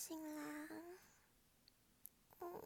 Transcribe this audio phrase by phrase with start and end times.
[0.00, 0.40] 醒啦。
[2.40, 2.62] 嗯，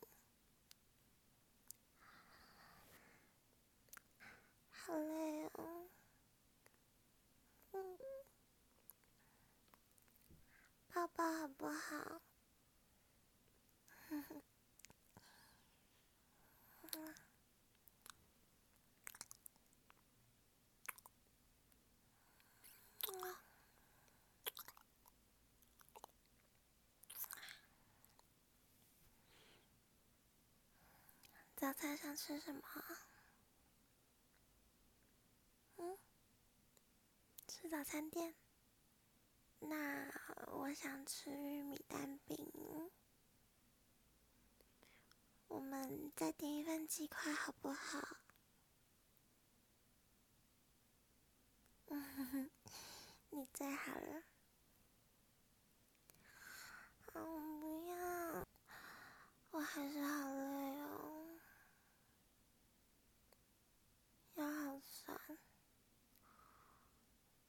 [4.71, 5.89] 好累哦。
[7.73, 7.99] 嗯，
[10.93, 12.23] 抱抱好不好？
[31.65, 32.63] 早餐想吃什么？
[35.79, 35.97] 嗯，
[37.49, 38.35] 吃早餐店。
[39.61, 40.13] 那
[40.49, 42.53] 我想吃玉米蛋饼。
[45.49, 48.19] 我们再点一份鸡块好不好？
[51.87, 52.51] 嗯哼哼，
[53.31, 54.23] 你最好了。
[57.15, 58.47] 嗯，不要，
[59.53, 61.41] 我还是好累哦，
[64.35, 65.39] 腰好酸，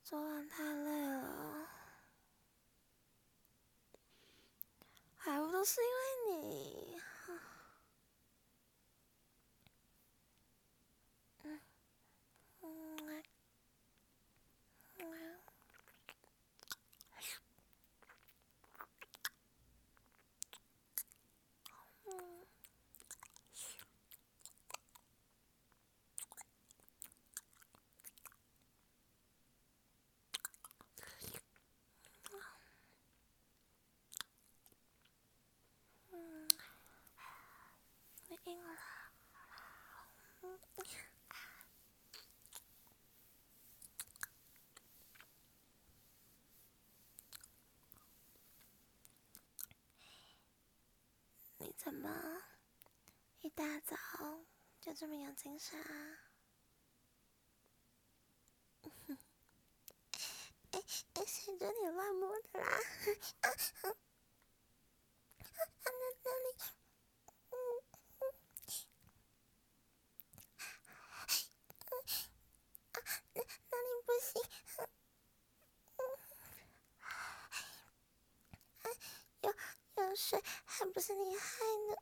[0.07, 1.67] 昨晚太累了，
[5.17, 7.01] 还不都是因为你
[51.77, 52.09] 怎么
[53.41, 53.95] 一大早
[54.85, 56.19] 就这么有精神啊？
[60.73, 60.83] 哎
[61.15, 62.77] 哎，谁准你乱摸的啦？
[80.17, 81.59] 水还不是你害
[81.89, 82.01] 的，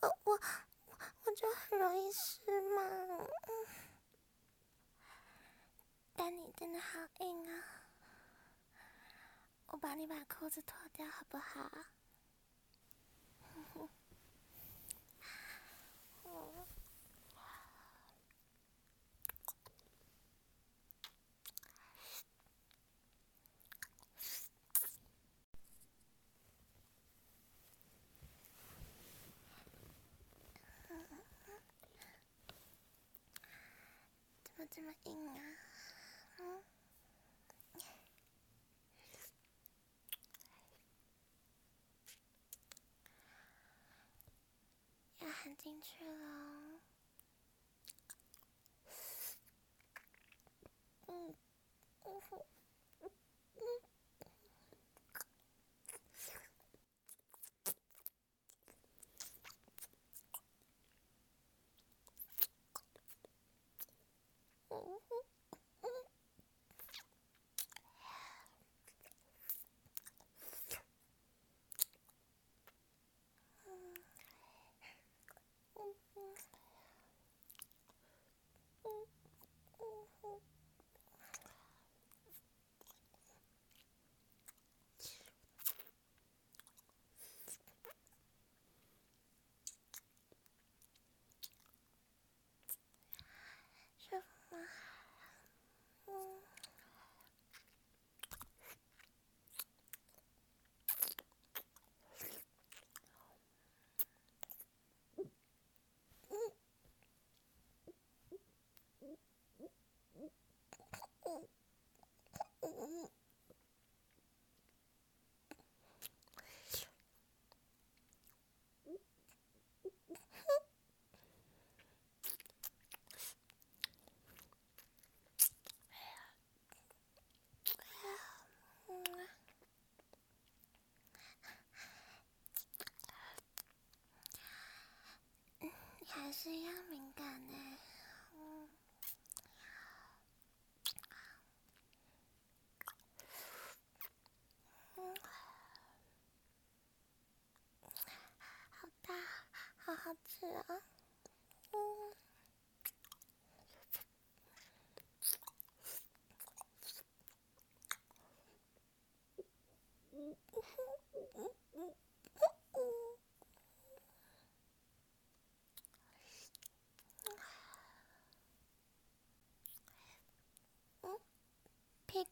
[0.00, 0.40] 我我
[1.24, 2.82] 我就很容易湿嘛，
[6.18, 7.64] 但你真的好硬啊，
[9.68, 11.70] 我帮你把裤子脱掉好不好？
[34.42, 35.42] 怎么这么硬啊！
[36.40, 36.62] 嗯，
[45.20, 46.37] 要含进去了。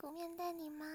[0.06, 0.86] 不面对你吗？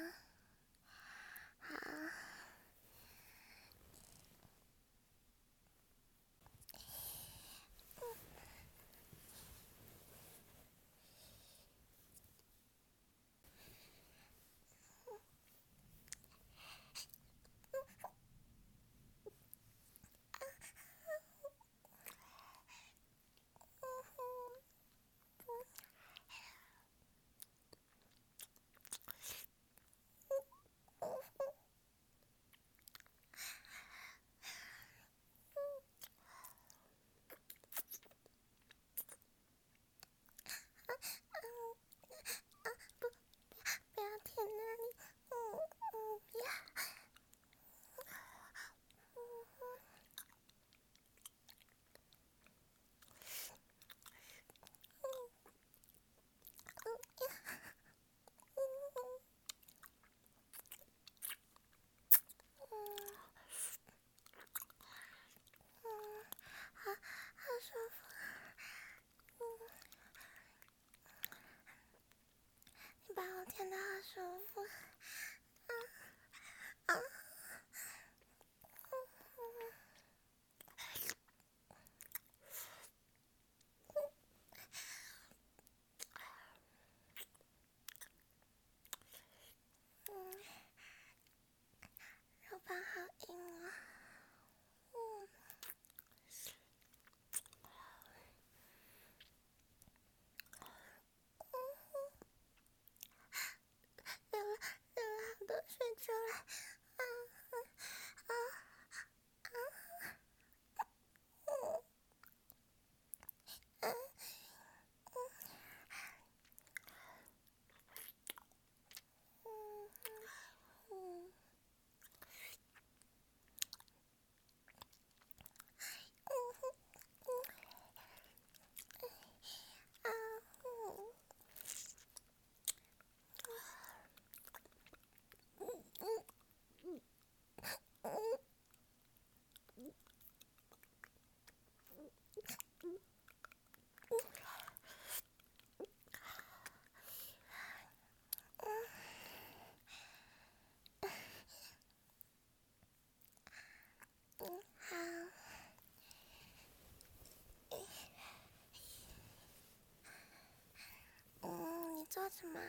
[162.12, 162.60] 坐着吗？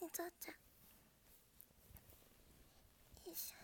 [0.00, 0.52] 你坐着。
[3.22, 3.56] 医生。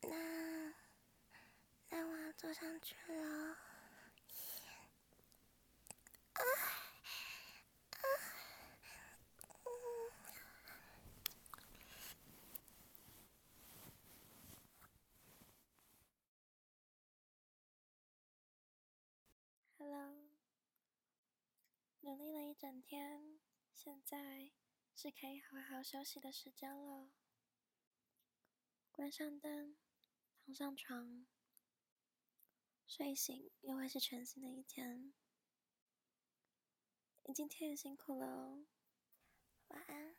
[0.00, 0.72] 那，
[1.90, 3.58] 那我要坐上去了。
[22.06, 23.40] 努力了一整天，
[23.74, 24.52] 现在
[24.94, 27.10] 是可以好好休息的时间了。
[28.92, 29.76] 关上灯，
[30.44, 31.26] 躺上床，
[32.86, 35.14] 睡醒又会是全新的一天。
[37.24, 38.64] 你今天也辛苦了，
[39.66, 40.16] 晚安。